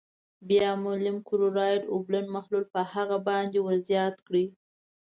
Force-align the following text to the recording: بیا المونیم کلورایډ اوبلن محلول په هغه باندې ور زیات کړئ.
بیا 0.47 0.63
المونیم 0.73 1.17
کلورایډ 1.27 1.81
اوبلن 1.93 2.25
محلول 2.35 2.65
په 2.73 2.81
هغه 2.93 3.17
باندې 3.27 3.57
ور 3.61 3.77
زیات 3.89 4.15
کړئ. 4.27 4.45